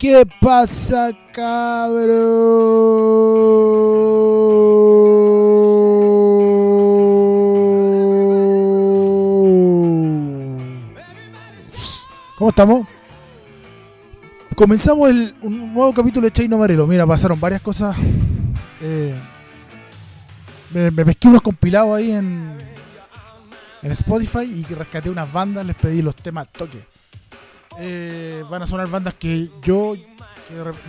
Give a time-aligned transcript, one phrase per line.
[0.00, 2.08] ¿Qué pasa, cabrón?
[12.34, 12.86] ¿Cómo estamos?
[14.56, 16.86] Comenzamos el, un nuevo capítulo de Chaino Marelo.
[16.86, 17.94] Mira, pasaron varias cosas.
[18.80, 19.14] Eh,
[20.72, 22.56] me, me pesqué unos compilados ahí en,
[23.82, 26.86] en Spotify y rescaté unas bandas, les pedí los temas toque.
[27.82, 29.94] Eh, van a sonar bandas que yo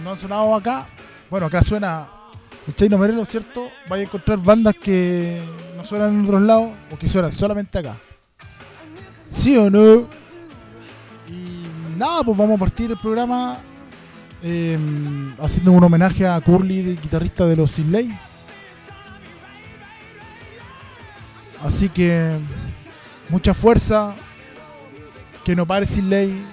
[0.03, 0.88] no han sonado acá.
[1.29, 2.07] Bueno, acá suena
[2.67, 3.70] el Chaino Marelo, ¿cierto?
[3.89, 5.41] Vaya a encontrar bandas que
[5.77, 7.97] no suenan en otros lados o que suenan solamente acá.
[9.30, 10.07] ¿Sí o no?
[11.30, 11.63] Y
[11.97, 13.59] nada, pues vamos a partir el programa
[14.44, 14.77] eh,
[15.39, 18.13] haciendo un homenaje a Curly, de- guitarrista de los Sin Ley.
[21.63, 22.38] Así que
[23.30, 24.16] mucha fuerza,
[25.45, 26.45] que no pare Sin Ley.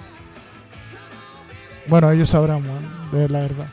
[1.89, 2.63] Bueno, ellos sabrán,
[3.11, 3.67] de la verdad.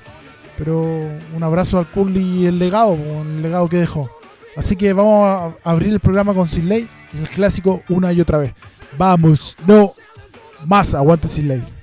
[0.56, 4.08] Pero un abrazo al Curly y el legado, el legado que dejó.
[4.56, 8.38] Así que vamos a abrir el programa con Sin Ley el clásico una y otra
[8.38, 8.54] vez.
[8.98, 9.94] Vamos, no
[10.64, 11.75] más, aguante Sin Ley.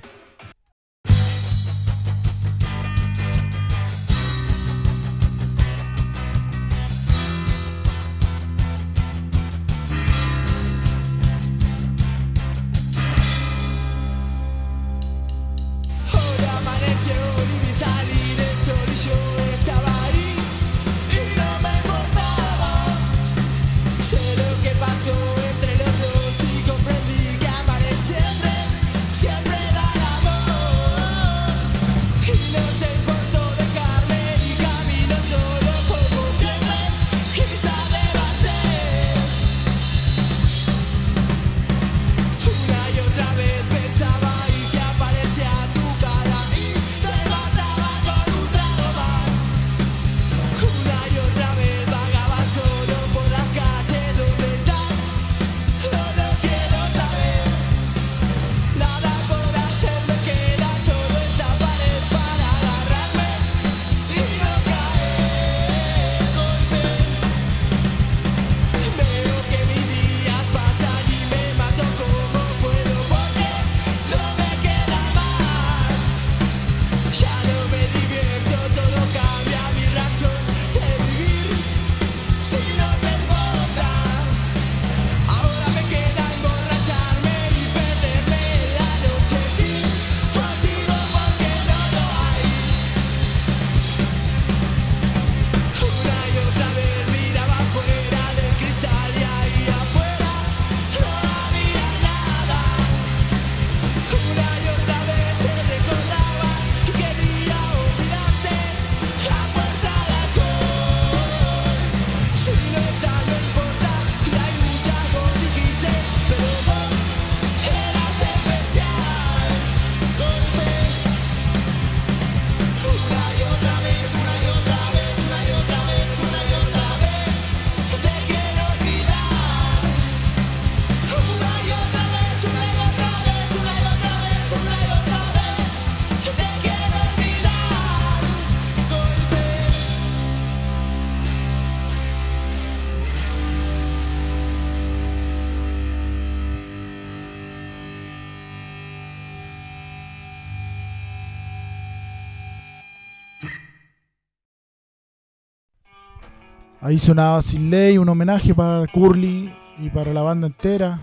[156.84, 161.00] Ahí sonaba Sin Ley, un homenaje para Curly y para la banda entera.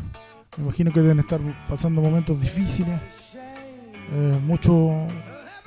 [0.55, 2.99] Me imagino que deben estar pasando momentos difíciles.
[4.13, 5.07] Eh, mucho,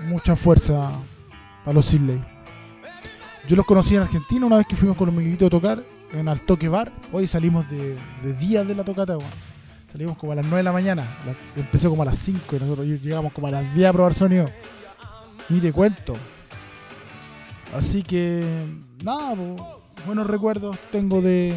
[0.06, 0.90] mucha fuerza
[1.64, 2.22] para los Sin Ley.
[3.48, 5.82] Yo los conocí en Argentina una vez que fuimos con los Miguelitos a tocar
[6.12, 6.92] en Altoque Bar.
[7.12, 9.30] Hoy salimos de, de días de la tocata, weón.
[9.90, 11.18] Salimos como a las 9 de la mañana.
[11.26, 14.14] La- empezó como a las 5 y nosotros llegamos como a las 10 a probar
[14.14, 14.46] sonido.
[15.48, 16.14] Ni te cuento.
[17.76, 18.44] Así que,
[19.02, 21.54] nada, po, buenos recuerdos tengo de,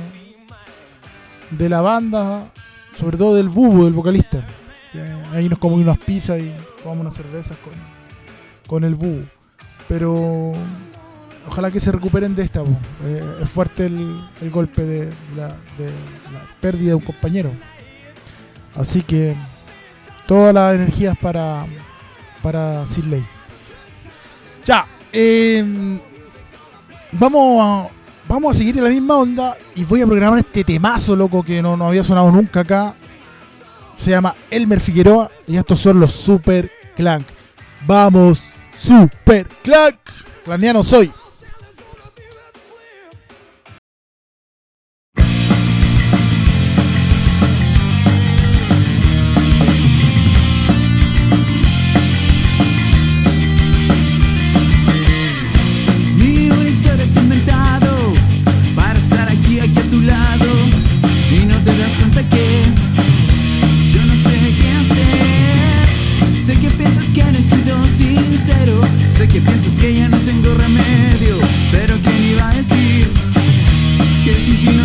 [1.52, 2.52] de la banda,
[2.94, 4.46] sobre todo del Bubu, del vocalista.
[5.34, 6.52] ahí nos comimos unas pizzas y
[6.82, 7.74] tomamos unas cervezas con,
[8.68, 9.26] con el Bubu.
[9.88, 10.54] Pero
[11.48, 12.62] ojalá que se recuperen de esta.
[13.04, 15.56] Eh, es fuerte el, el golpe de la,
[16.62, 17.52] pérdida de un compañero.
[18.76, 19.36] Así que
[20.28, 21.66] todas las energías para,
[22.44, 23.26] para Sidley.
[24.66, 26.00] Ya, eh,
[27.14, 27.97] vamos a,
[28.28, 31.62] vamos a seguir en la misma onda y voy a programar este temazo, loco, que
[31.62, 32.94] no, no había sonado nunca acá.
[33.96, 37.26] Se llama Elmer Figueroa y estos son los Super Clank.
[37.86, 38.42] Vamos,
[38.76, 39.98] Super Clack.
[40.44, 41.12] Claniano soy.
[74.48, 74.77] Que sin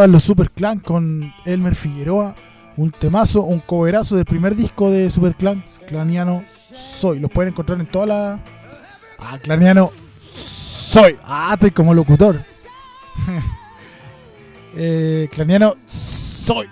[0.00, 2.34] estaban los Super Clan con Elmer Figueroa.
[2.78, 6.42] Un temazo, un coverazo del primer disco de Super Clan, Claniano
[6.72, 7.18] Soy.
[7.18, 8.40] Los pueden encontrar en toda la.
[9.18, 11.18] Ah, Claniano Soy.
[11.22, 12.42] Ah, estoy como locutor.
[14.76, 16.66] eh, Claniano Soy.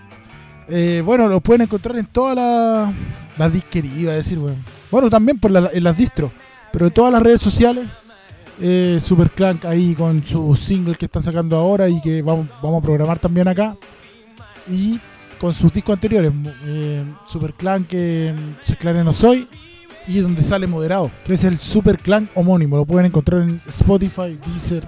[0.69, 2.95] Eh, bueno, los pueden encontrar en todas las
[3.37, 4.57] las disquerías, iba a decir, bueno.
[4.91, 6.33] Bueno, también por la- en las distros,
[6.73, 7.87] pero en todas las redes sociales.
[8.61, 12.83] Eh, Super Clank ahí con su single que están sacando ahora y que vamos, vamos
[12.83, 13.77] a programar también acá.
[14.69, 14.99] Y
[15.39, 16.33] con sus discos anteriores,
[16.65, 19.49] eh, Super Clank que se Clare No Soy
[20.07, 22.77] y donde sale moderado, que es el Super Clank homónimo.
[22.77, 24.85] Lo pueden encontrar en Spotify, Deezer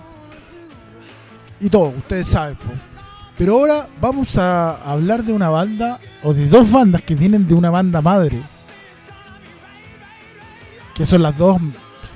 [1.61, 2.56] y todo, ustedes saben.
[2.56, 2.73] po.
[3.37, 7.55] Pero ahora vamos a hablar de una banda o de dos bandas que vienen de
[7.55, 8.43] una banda madre.
[10.94, 11.58] Que son las dos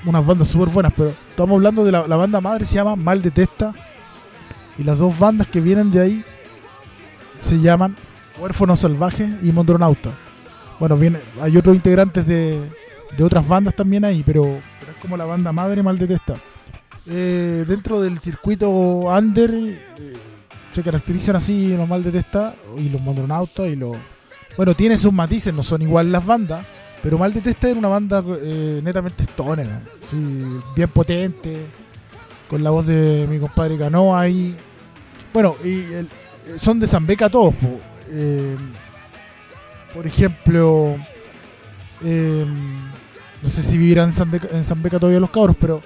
[0.04, 3.74] unas bandas súper buenas, pero estamos hablando de la, banda madre, se llama Mal Detesta.
[4.78, 6.24] Y las dos bandas que vienen de ahí
[7.40, 7.96] se llaman
[8.38, 10.12] Huérfanos Salvajes y Mondronauta.
[10.78, 12.70] Bueno, viene, hay otros integrantes de,
[13.16, 16.34] de otras bandas también ahí, pero, es como la banda madre Mal Detesta.
[17.06, 20.16] Eh, dentro del circuito under eh,
[20.70, 23.96] se caracterizan así los Mal Detesta y los Mondronautas y los...
[24.56, 26.64] Bueno, tiene sus matices, no son igual las bandas,
[27.04, 29.68] pero Mal Detesta era una banda eh, netamente stoner,
[30.74, 31.66] bien potente,
[32.48, 34.56] con la voz de mi compadre Canoa ahí.
[35.32, 36.08] Bueno, y el-
[36.58, 37.52] son de Zambeca todos.
[38.08, 38.56] Eh,
[39.92, 40.96] por ejemplo,
[42.02, 42.46] eh,
[43.42, 45.82] no sé si vivirán en Zambeca, en Zambeca todavía los cabros, pero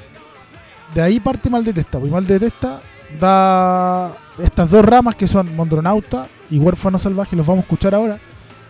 [0.94, 1.98] de ahí parte Mal Detesta.
[1.98, 2.80] Y Mal Detesta
[3.20, 8.18] da estas dos ramas que son Mondronauta y Huérfano Salvaje, los vamos a escuchar ahora.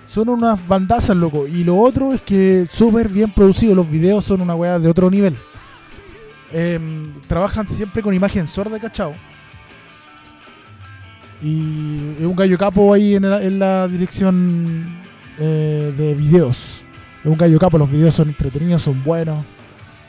[0.08, 1.46] Son unas bandazas, loco.
[1.46, 3.74] Y lo otro es que súper bien producido.
[3.74, 5.36] Los videos son una weá de otro nivel.
[6.50, 9.12] Em, trabajan siempre con imagen sorda, ¿cachao?
[11.42, 14.96] Y es un gallo capo ahí en la, en la dirección
[15.38, 16.80] eh, de videos.
[17.22, 19.44] Es un gallo capo, los videos son entretenidos, son buenos.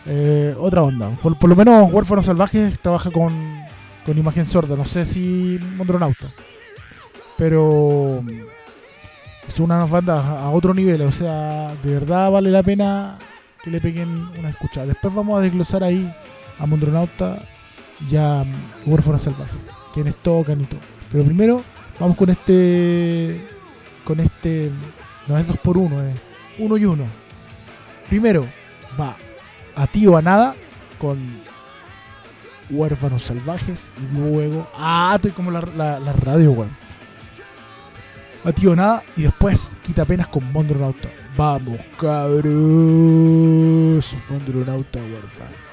[0.06, 1.10] Eh, otra onda.
[1.22, 3.34] Por, por lo menos Huérfanos Salvajes trabaja con,
[4.06, 4.78] con imagen sorda.
[4.78, 6.32] No sé si Mondronauta.
[7.38, 8.24] Pero
[9.50, 13.18] son unas bandas a otro nivel, o sea, de verdad vale la pena
[13.64, 14.86] que le peguen una escucha.
[14.86, 16.12] Después vamos a desglosar ahí
[16.58, 17.42] a Mondronauta
[18.10, 18.46] y a
[18.86, 19.58] Warfare Salvaje,
[19.94, 20.80] quienes tocan y todo.
[21.12, 21.64] Pero primero
[22.00, 23.42] vamos con este,
[24.04, 24.72] con este,
[25.28, 26.16] no es dos por uno, es
[26.60, 27.06] uno y uno.
[28.08, 28.46] Primero
[29.00, 29.16] va
[29.76, 30.56] a tío a nada
[31.00, 31.18] con
[32.70, 36.89] huérfanos salvajes y luego ah estoy como la, la, la radio weón
[38.44, 41.10] a Tío Nada y después quita penas con Mondronauta.
[41.38, 42.48] Vamos, cabros.
[44.30, 45.70] Mondronauta huérfano.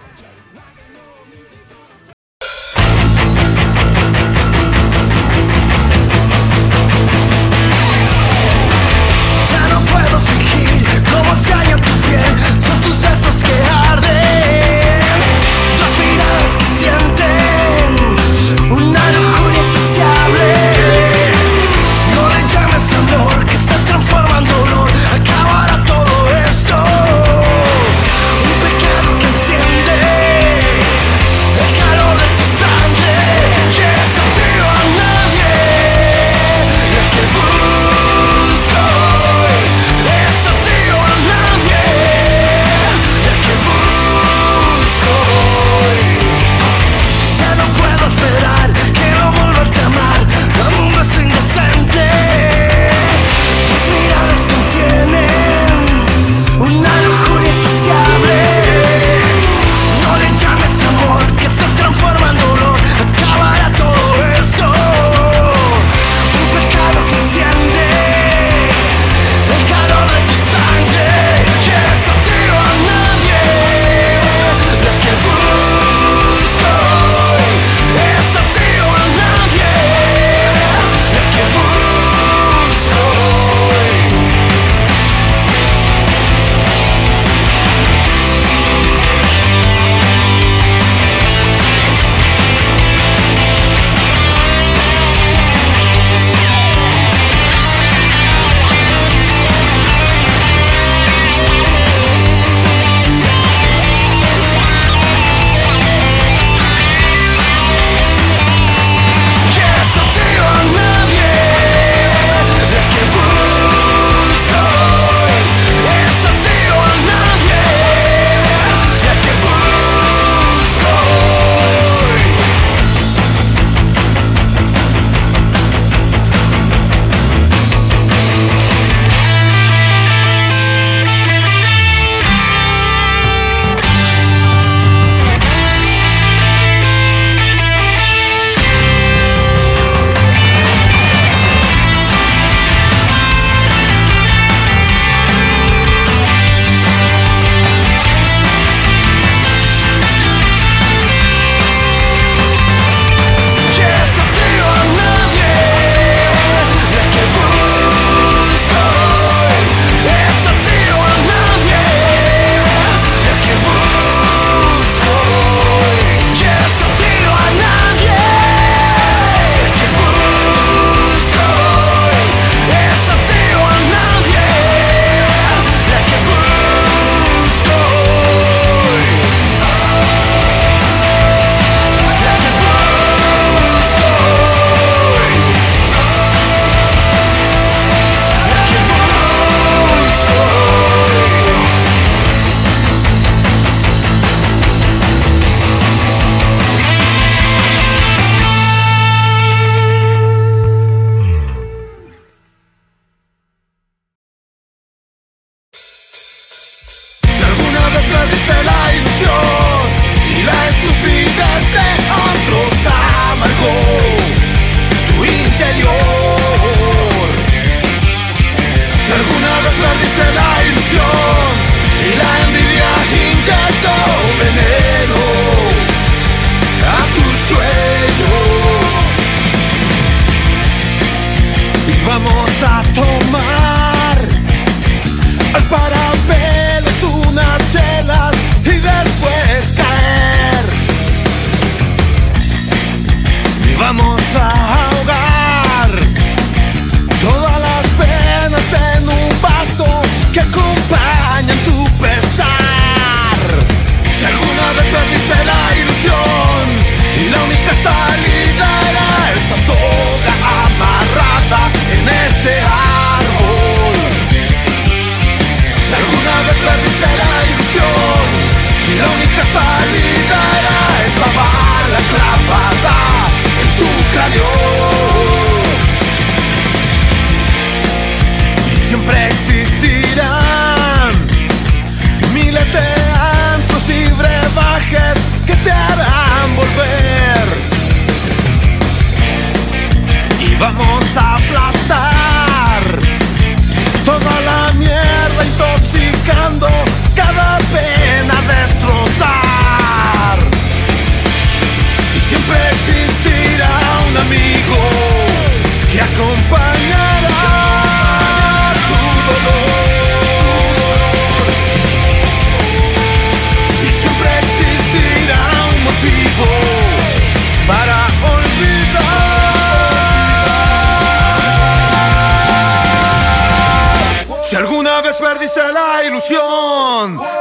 [269.52, 270.15] sair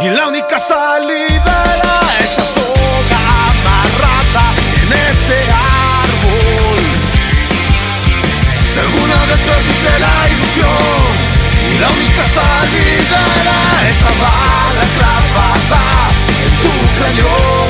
[0.06, 5.38] y la única salida era esa soga amarrada en ese
[6.04, 6.84] árbol.
[8.72, 9.42] Si alguna vez
[10.00, 11.06] la ilusión
[11.72, 15.84] y la única salida era esa bala clavada
[16.46, 17.65] en tu cráneo.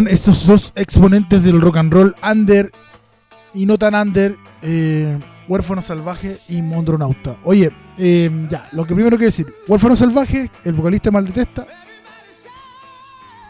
[0.00, 2.72] Estos dos exponentes del rock and roll, under
[3.52, 5.18] y no tan under, eh,
[5.48, 7.36] Huérfano Salvaje y Mondronauta.
[7.44, 11.66] Oye, eh, ya, lo que primero quiero decir, Huérfano Salvaje, el vocalista de Maldetesta,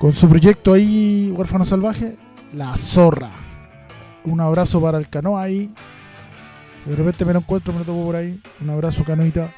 [0.00, 2.16] con su proyecto ahí, Huérfano Salvaje,
[2.54, 3.30] La Zorra.
[4.24, 5.72] Un abrazo para el canoa ahí.
[6.84, 8.40] De repente me lo encuentro, me lo toco por ahí.
[8.60, 9.52] Un abrazo, canoita.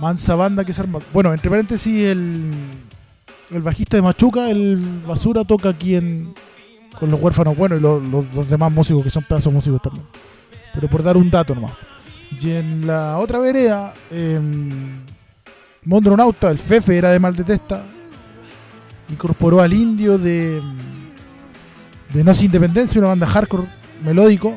[0.00, 0.98] Mansa banda que se arma.
[1.12, 2.82] Bueno, entre paréntesis, el,
[3.50, 4.76] el bajista de Machuca, el
[5.06, 6.34] Basura, toca aquí en,
[6.98, 10.06] con los huérfanos, bueno, y los, los- demás músicos que son pedazos músicos también.
[10.72, 11.72] Pero por dar un dato nomás.
[12.40, 15.02] Y en la otra vereda, en
[15.84, 17.84] Mondronauta, el Fefe era de Maldetesta,
[19.08, 20.60] incorporó al indio de,
[22.12, 23.68] de No Sin Independencia, una banda hardcore
[24.02, 24.56] melódico,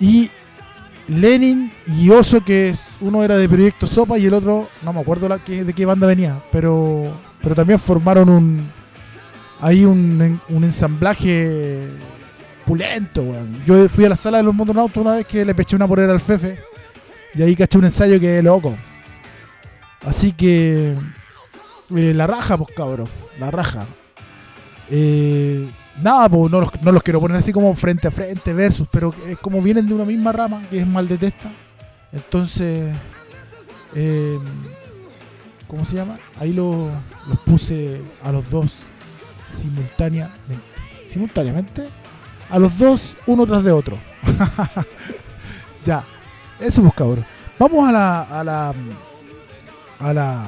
[0.00, 0.30] y
[1.08, 5.00] Lenin y Oso, que es, uno era de Proyecto Sopa y el otro, no me
[5.00, 7.12] acuerdo de qué banda venía, pero,
[7.42, 8.70] pero también formaron un
[9.60, 11.88] ahí un, un ensamblaje
[12.66, 13.64] pulento, weón.
[13.64, 16.12] Yo fui a la sala de los Mondonautas una vez que le peché una porera
[16.12, 16.58] al Fefe
[17.34, 18.76] y ahí caché un ensayo que es loco.
[20.04, 20.96] Así que
[21.96, 23.86] eh, la raja, pues cabrón, la raja.
[24.90, 25.70] Eh,
[26.02, 29.14] nada, pues no los, no los quiero poner así como frente a frente, versus, pero
[29.28, 31.52] es como vienen de una misma rama, que es mal de testa.
[32.12, 32.94] Entonces,
[33.94, 34.38] eh,
[35.72, 36.16] ¿cómo se llama?
[36.38, 36.90] Ahí lo-
[37.26, 38.74] los puse a los dos
[39.50, 40.58] simultáneamente.
[41.08, 41.88] Simultáneamente.
[42.50, 43.96] A los dos, uno tras de otro.
[45.86, 46.04] ya.
[46.60, 47.24] Eso pues cabrón.
[47.58, 48.22] Vamos a la.
[48.22, 48.74] a la.
[50.00, 50.46] a la.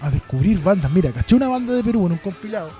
[0.00, 0.90] a descubrir bandas.
[0.90, 2.70] Mira, caché una banda de Perú en un compilado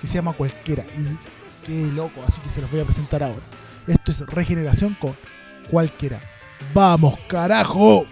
[0.00, 0.84] que se llama Cualquiera.
[0.84, 3.42] Y qué loco, así que se los voy a presentar ahora.
[3.86, 5.16] Esto es regeneración con
[5.70, 6.20] cualquiera.
[6.74, 8.06] ¡Vamos, carajo!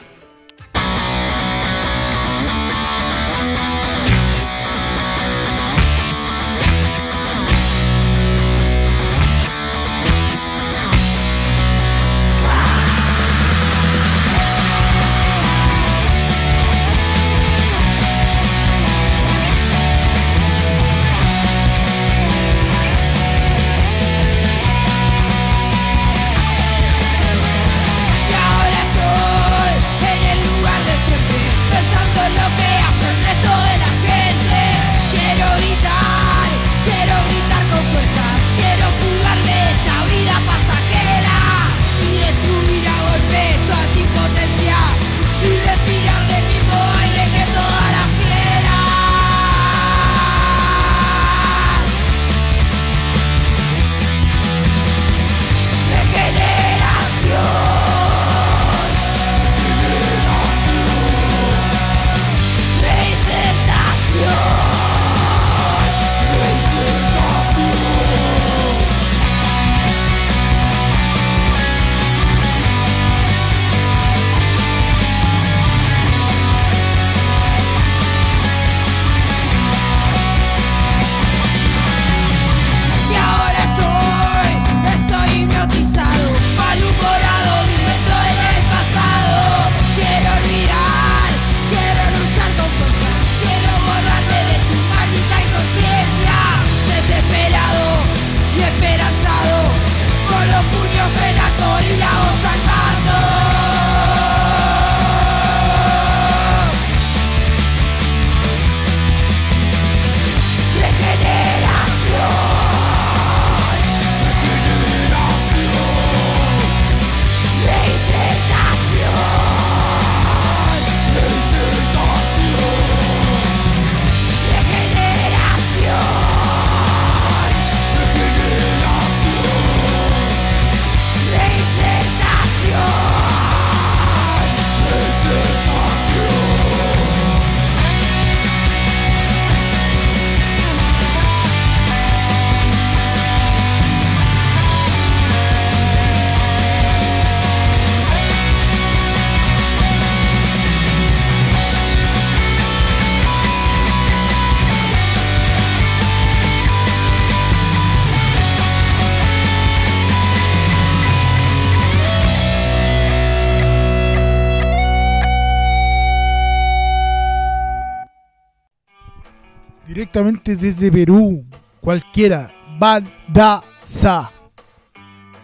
[170.01, 171.45] Directamente desde Perú.
[171.79, 172.51] Cualquiera.
[172.79, 174.31] Bandaza.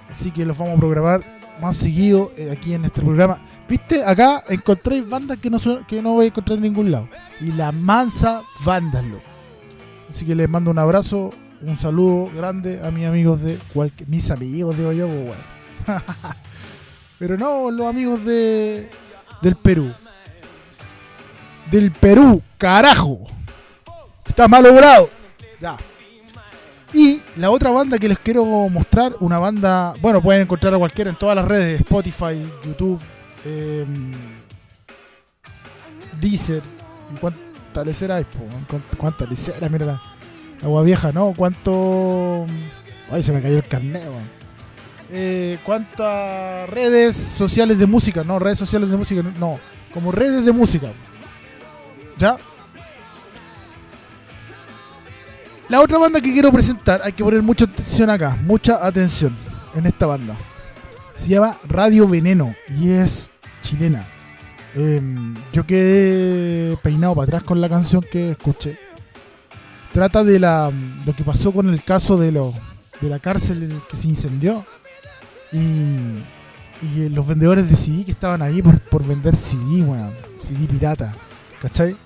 [0.09, 3.39] Así que los vamos a programar más seguido eh, aquí en este programa.
[3.69, 7.07] Viste, acá encontréis bandas que no, que no voy a encontrar en ningún lado.
[7.39, 9.23] Y la mansa bandas, loco.
[10.09, 14.09] Así que les mando un abrazo, un saludo grande a mis amigos de cualquier.
[14.09, 16.01] Mis amigos, digo yo, pues.
[17.19, 18.89] Pero no, los amigos de
[19.43, 19.93] del Perú.
[21.71, 23.36] Del Perú, carajo.
[24.29, 25.11] Está mal logrado.
[25.61, 25.77] Ya.
[26.93, 31.11] Y la otra banda que les quiero mostrar, una banda, bueno, pueden encontrar a cualquiera
[31.11, 33.01] en todas las redes, Spotify, YouTube,
[33.45, 34.13] em,
[36.21, 36.63] Deezer,
[37.15, 40.03] y cuánta lecera hay, po, ¿Cuánta- cuánta lecera, mira la
[40.63, 41.35] agua vieja, ¿no?
[41.37, 42.47] Cuánto...
[43.11, 44.37] Ay, se me cayó el carnet, weón.
[45.11, 48.25] Eh, ¿Cuántas redes sociales de música?
[48.25, 49.59] No, redes sociales de música, no,
[49.93, 50.89] como redes de música.
[52.19, 52.37] ¿Ya?
[55.69, 59.35] La otra banda que quiero presentar, hay que poner mucha atención acá, mucha atención
[59.75, 60.37] en esta banda.
[61.17, 64.07] Se llama Radio Veneno y es chilena.
[64.77, 68.79] Em, yo quedé peinado para atrás con la canción que escuché.
[69.93, 70.71] Trata de la,
[71.05, 72.55] lo que pasó con el caso de, lo,
[73.01, 74.65] de la cárcel que se incendió.
[75.53, 76.23] Y,
[76.81, 80.13] y los vendedores de CD que estaban ahí por, por vender CD, weón.
[80.41, 81.13] CD pirata.
[81.61, 81.97] ¿Cachai?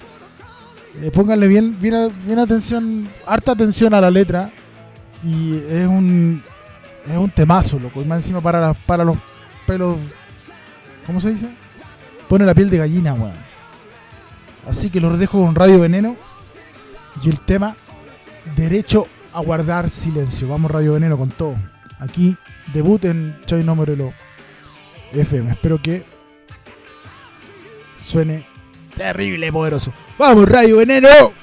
[1.02, 4.50] Eh, pónganle bien, bien, bien atención, harta atención a la letra.
[5.24, 6.42] Y es un
[7.10, 8.02] es un temazo, loco.
[8.02, 9.16] Y más encima para, la- para los
[9.66, 9.96] pelos.
[11.06, 11.48] ¿Cómo se dice?
[12.28, 13.34] Pone la piel de gallina, weón.
[14.68, 16.16] Así que los dejo con Radio Veneno.
[17.22, 17.76] Y el tema
[18.56, 20.48] Derecho a guardar silencio.
[20.48, 21.54] Vamos Radio Veneno con todo.
[21.98, 22.36] Aquí
[22.72, 24.12] debut en Choy Morelo
[25.12, 25.50] FM.
[25.50, 26.04] Espero que
[27.98, 28.46] suene
[29.00, 29.94] terrible poderoso.
[30.18, 31.39] ¡Vamos, Radio Veneno!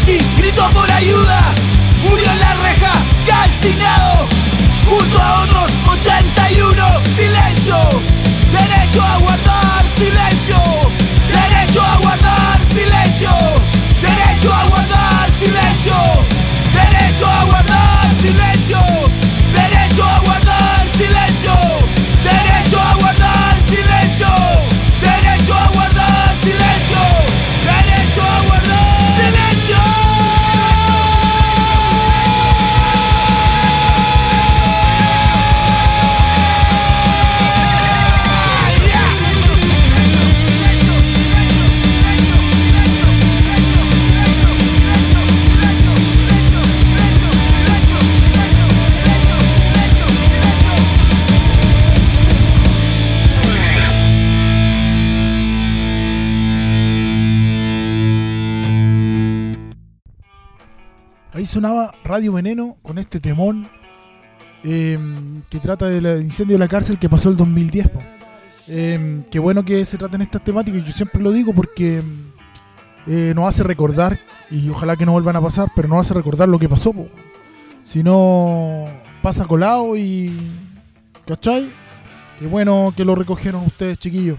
[0.00, 1.54] Perky gritó por ayuda.
[2.02, 2.92] Murió en la reja,
[3.26, 4.28] calcinado.
[4.86, 6.84] Junto a otros 81
[7.14, 7.76] Silencio.
[8.52, 9.69] Derecho a guardar
[61.32, 63.68] Ahí sonaba Radio Veneno con este temón
[64.64, 64.98] eh,
[65.48, 67.88] que trata del incendio de la cárcel que pasó el 2010.
[67.88, 68.00] po.
[68.66, 72.02] Eh, qué bueno que se traten estas temáticas, yo siempre lo digo porque
[73.06, 74.18] eh, nos hace recordar,
[74.50, 76.92] y ojalá que no vuelvan a pasar, pero nos hace recordar lo que pasó.
[76.92, 77.06] po.
[77.84, 78.86] Si no,
[79.22, 80.32] pasa colado y...
[81.26, 81.70] ¿Cachai?
[82.40, 84.38] Qué bueno que lo recogieron ustedes, chiquillos.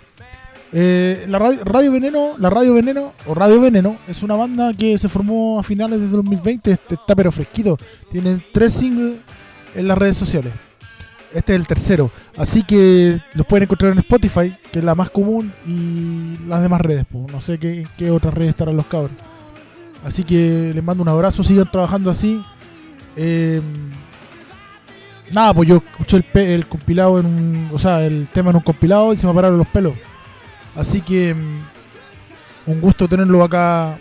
[0.73, 5.09] Eh, la radio, Veneno, la Radio Veneno o Radio Veneno es una banda que se
[5.09, 7.77] formó a finales de 2020, este- está pero fresquito.
[8.09, 9.17] Tienen tres singles
[9.75, 10.53] en las redes sociales.
[11.33, 12.11] Este es el tercero.
[12.37, 16.81] Así que los pueden encontrar en Spotify, que es la más común, y las demás
[16.81, 17.05] redes.
[17.11, 19.11] No sé qué, en qué otras redes estarán los cabros.
[20.05, 22.41] Así que les mando un abrazo, sigan trabajando así.
[23.15, 23.61] Eh,
[25.31, 27.69] nada, pues yo escuché el, el compilado en un.
[27.73, 29.93] O sea, el tema en un compilado y se me pararon los pelos.
[30.75, 31.33] Así que.
[31.33, 31.61] mm,
[32.67, 33.97] un gusto tenerlo acá.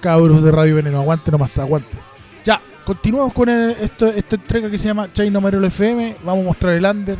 [0.00, 1.00] Cabros de Radio Veneno.
[1.00, 1.96] Aguante nomás, aguante.
[2.44, 6.18] Ya, continuamos con esto, esta entrega que se llama Chino Marelo FM.
[6.22, 7.18] Vamos a mostrar el under.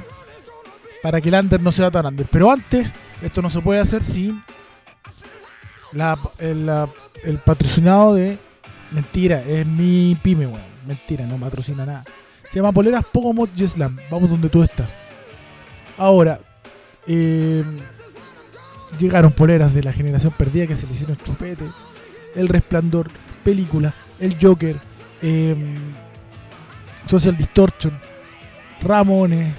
[1.03, 2.27] Para que el under no sea tan under.
[2.31, 2.91] Pero antes,
[3.23, 4.43] esto no se puede hacer sin
[5.93, 8.39] la, el, patrocinado de.
[8.91, 10.75] Mentira, es mi pyme, weón.
[10.87, 12.05] Mentira, no patrocina nada.
[12.51, 13.97] Se llama Poleras Pogomot Slam.
[14.11, 14.89] Vamos donde tú estás.
[15.97, 16.39] Ahora,
[17.07, 17.65] eh,
[18.99, 21.65] llegaron poleras de la generación perdida que se le hicieron chupete.
[22.35, 23.11] El Resplandor,
[23.45, 24.77] película, El Joker,
[25.23, 25.77] eh,
[27.07, 27.99] Social Distortion,
[28.83, 29.55] Ramones,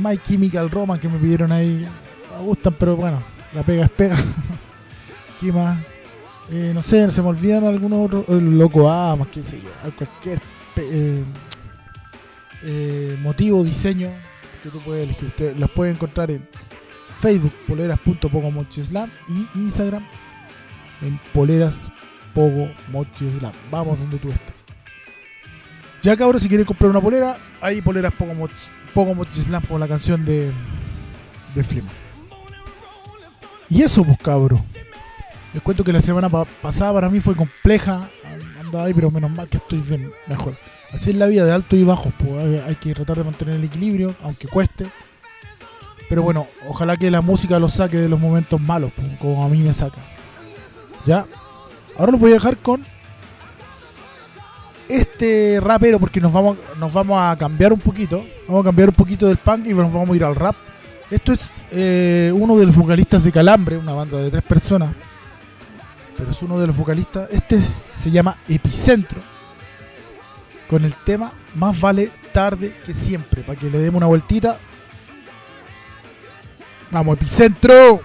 [0.00, 1.86] My Chemical Romance que me pidieron ahí.
[2.36, 3.22] Me gustan, pero bueno,
[3.54, 4.16] la pega es pega.
[5.40, 5.78] ¿Qué más?
[6.50, 8.24] Eh, no sé, se me olvidan algunos otros.
[8.28, 9.70] El Loco A, más que sé yo.
[9.96, 10.40] Cualquier
[10.76, 11.24] eh,
[12.62, 14.10] eh, motivo, diseño
[14.62, 15.54] que tú puedes elegir.
[15.58, 16.46] Los puedes encontrar en
[17.18, 20.06] Facebook, poleras.pogomocheslam y Instagram
[21.02, 23.52] en poleras.pogomocheslam.
[23.70, 24.54] Vamos donde tú estés.
[26.02, 28.12] Ya cabros, si quieren comprar una polera, hay poleras
[28.94, 30.50] Pogomocheslam con la canción de,
[31.54, 31.90] de Flema.
[33.68, 34.60] Y eso, pues cabros.
[35.52, 38.08] Les cuento que la semana pa- pasada para mí fue compleja.
[38.58, 40.54] Andaba ahí, pero menos mal que estoy bien, mejor.
[40.92, 42.12] Así es la vida de alto y bajo.
[42.18, 44.90] Pues hay, que tratar de mantener el equilibrio, aunque cueste.
[46.08, 49.58] Pero bueno, ojalá que la música los saque de los momentos malos, como a mí
[49.58, 50.00] me saca.
[51.06, 51.24] Ya.
[51.96, 52.84] Ahora los voy a dejar con
[54.88, 58.24] este rapero porque nos vamos, nos vamos a cambiar un poquito.
[58.48, 60.56] Vamos a cambiar un poquito del punk y nos vamos a ir al rap.
[61.10, 64.94] Esto es eh, uno de los vocalistas de Calambre, una banda de tres personas.
[66.16, 67.28] Pero es uno de los vocalistas.
[67.30, 67.60] Este
[67.96, 69.29] se llama Epicentro.
[70.70, 73.42] Con el tema Más vale tarde que siempre.
[73.42, 74.60] Para que le demos una vueltita.
[76.92, 78.00] Vamos, Epicentro.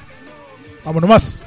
[0.84, 1.45] Vamos nomás.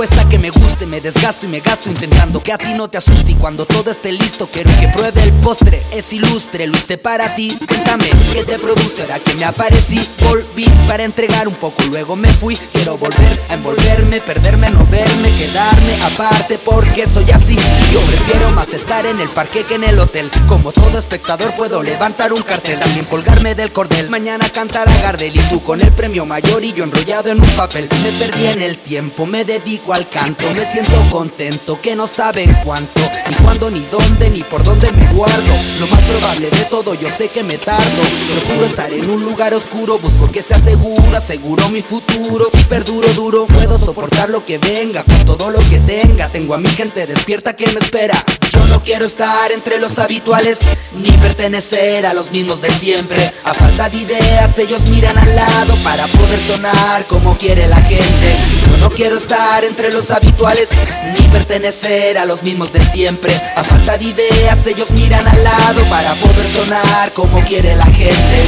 [0.00, 0.50] Cuesta que me
[0.86, 3.90] Me desgasto y me gasto intentando que a ti no te asuste Y cuando todo
[3.90, 5.84] esté listo quiero que pruebe el postre.
[5.92, 7.54] Es ilustre, lo hice para ti.
[7.66, 10.00] Cuéntame, ¿qué te produce ahora que me aparecí?
[10.22, 12.56] Volví para entregar un poco, luego me fui.
[12.72, 17.56] Quiero volver a envolverme, perderme, no verme Quedarme aparte porque soy así.
[17.92, 20.30] Yo prefiero más estar en el parque que en el hotel.
[20.48, 24.08] Como todo espectador puedo levantar un cartel También colgarme del cordel.
[24.08, 27.88] Mañana cantará Gardel y tú con el premio mayor y yo enrollado en un papel.
[28.02, 33.00] Me perdí en el tiempo, me dedico al canto siento contento que no saben cuánto
[33.28, 35.54] Ni cuándo, ni dónde, ni por dónde me guardo.
[35.80, 38.02] Lo más probable de todo yo sé que me tardo
[38.32, 39.98] Procuro estar en un lugar oscuro.
[39.98, 42.48] Busco que sea seguro, aseguro mi futuro.
[42.52, 46.28] Si perduro duro puedo soportar lo que venga Con todo lo que tenga.
[46.28, 48.24] Tengo a mi gente despierta que me espera.
[48.52, 50.60] Yo no quiero estar entre los habituales
[50.94, 53.32] Ni pertenecer a los mismos de siempre.
[53.44, 58.69] A falta de ideas ellos miran al lado Para poder sonar como quiere la gente
[58.80, 60.70] no quiero estar entre los habituales
[61.18, 65.82] Ni pertenecer a los mismos de siempre A falta de ideas ellos miran al lado
[65.90, 68.44] Para poder sonar como quiere la gente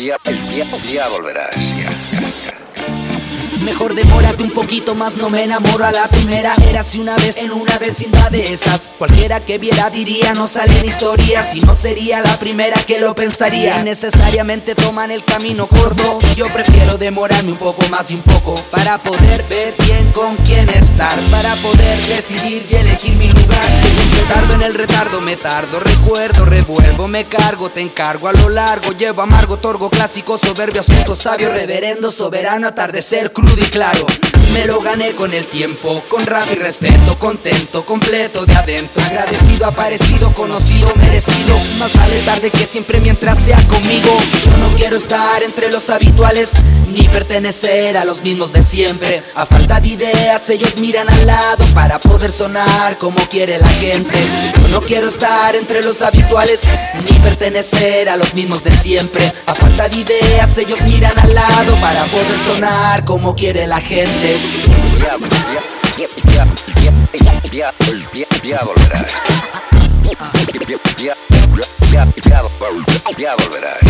[0.00, 1.54] Ya, ya, ya volverás.
[3.62, 6.54] Mejor demórate un poquito más, no me enamoro a la primera.
[6.68, 8.94] Érase una vez en una vecindad de esas.
[8.98, 11.54] Cualquiera que viera diría no salen historias.
[11.54, 13.82] Y no sería la primera que lo pensaría.
[13.84, 16.20] Necesariamente toman el camino corto.
[16.36, 18.54] Yo prefiero demorarme un poco más y un poco.
[18.70, 21.18] Para poder ver bien con quién estar.
[21.30, 23.66] Para poder decidir y elegir mi lugar
[24.24, 25.80] tardo en el retardo, me tardo.
[25.80, 28.92] Recuerdo, revuelvo, me cargo, te encargo a lo largo.
[28.92, 34.06] Llevo amargo, torgo, clásico, soberbio, astuto, sabio Reverendo, soberano, atardecer, crudo y claro
[34.52, 39.66] me lo gané con el tiempo, con rap y respeto, contento, completo de adentro, agradecido,
[39.66, 41.56] aparecido, conocido, merecido.
[41.78, 44.16] Más vale tarde que siempre mientras sea conmigo.
[44.44, 46.50] Yo no quiero quiero estar entre los habituales
[46.88, 49.22] ni pertenecer a los mismos de siempre.
[49.36, 54.16] A falta de ideas, ellos miran al lado para poder sonar como quiere la gente.
[54.60, 56.62] Yo no quiero estar entre los habituales
[57.08, 59.22] ni pertenecer a los mismos de siempre.
[59.46, 64.39] A falta de ideas, ellos miran al lado para poder sonar como quiere la gente.
[65.00, 65.14] Ya,
[65.96, 66.06] ya,
[67.52, 67.72] ya,
[68.44, 69.12] ya, volverás.
[73.18, 73.80] Ya volverás.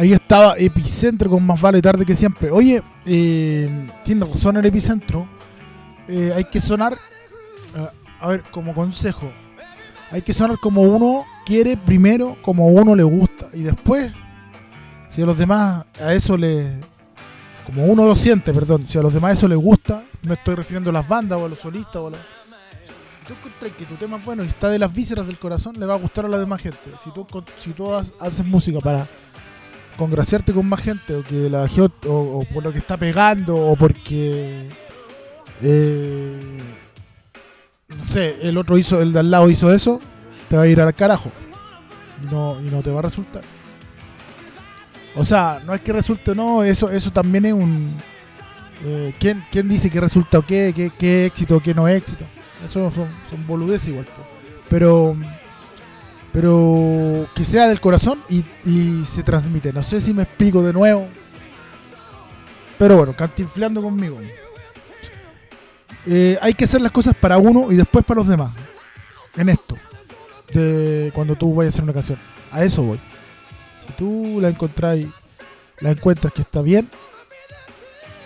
[0.00, 2.50] Ahí estaba Epicentro con más vale tarde que siempre.
[2.50, 5.28] Oye, eh, tiene razón el Epicentro.
[6.08, 6.94] Eh, hay que sonar,
[7.76, 7.86] eh,
[8.18, 9.30] a ver, como consejo,
[10.10, 13.50] hay que sonar como uno quiere primero, como uno le gusta.
[13.52, 14.10] Y después,
[15.10, 16.80] si a los demás a eso le...
[17.66, 20.88] Como uno lo siente, perdón, si a los demás eso les gusta, me estoy refiriendo
[20.88, 22.20] a las bandas o a los solistas o a los...
[23.28, 25.84] Tú encontrás que tu tema es bueno y está de las vísceras del corazón, le
[25.84, 26.90] va a gustar a la demás gente.
[26.96, 27.26] Si tú,
[27.58, 29.06] si tú haces música para
[30.00, 31.68] congraciarte con más gente o que la
[32.06, 34.66] o, por lo que está pegando o porque
[35.60, 36.40] eh,
[37.86, 40.00] no sé el otro hizo el de al lado hizo eso
[40.48, 41.30] te va a ir al carajo.
[42.22, 43.42] Y no, y no te va a resultar.
[45.16, 47.94] O sea no es que resulte no eso eso también es un
[48.82, 52.24] eh, ¿quién, quién dice que resulta o qué, qué, qué éxito o qué no éxito
[52.64, 54.06] eso son, son boludeces igual
[54.70, 55.14] pero
[56.32, 58.44] pero que sea del corazón y,
[59.04, 59.72] se transmite.
[59.72, 61.08] No sé si me explico de nuevo.
[62.78, 64.18] Pero bueno, cantinfleando conmigo.
[66.06, 68.54] Eh, hay que hacer las cosas para uno y después para los demás.
[69.36, 69.76] En esto.
[70.52, 72.18] De cuando tú vayas a hacer una canción.
[72.50, 73.00] A eso voy.
[73.86, 75.08] Si tú la encontráis,
[75.80, 76.88] la encuentras que está bien,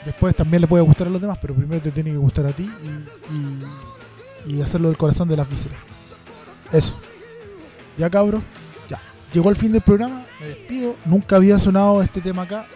[0.05, 2.53] después también le puede gustar a los demás, pero primero te tiene que gustar a
[2.53, 2.69] ti
[4.47, 5.79] y, y, y hacerlo del corazón de las vísceras.
[6.73, 6.95] Eso.
[7.99, 8.43] Ya cabros,
[8.89, 8.99] ya.
[9.33, 10.97] Llegó el fin del programa, me despido.
[11.05, 12.67] Nunca había sonado este tema acá.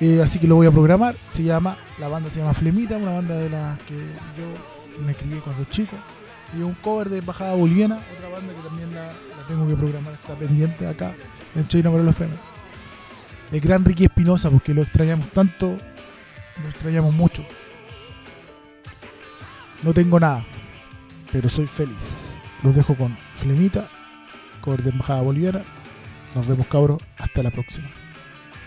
[0.00, 1.16] Eh, así que lo voy a programar.
[1.30, 5.38] Se llama, la banda se llama Flemita, una banda de las que yo me escribí
[5.38, 5.96] cuando chico.
[6.56, 9.10] Y un cover de Embajada Boliviana, otra banda que también la,
[9.48, 11.12] tengo que programar, está pendiente acá
[11.54, 12.34] en China para los FM.
[13.52, 15.76] El gran Ricky Espinosa, porque lo extrañamos tanto,
[16.62, 17.44] lo extrañamos mucho.
[19.82, 20.44] No tengo nada,
[21.30, 22.40] pero soy feliz.
[22.62, 23.90] Los dejo con Flemita,
[24.82, 25.64] de Embajada Boliviana.
[26.34, 27.90] Nos vemos cabros, hasta la próxima.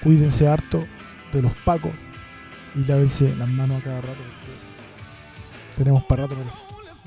[0.03, 0.85] Cuídense harto
[1.33, 1.91] de los pacos
[2.75, 4.21] y lávense las manos a cada rato
[5.77, 6.35] tenemos para rato.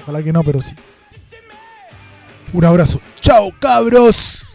[0.03, 0.75] Ojalá que no, pero sí.
[2.53, 3.01] Un abrazo.
[3.21, 4.47] ¡Chao, cabros!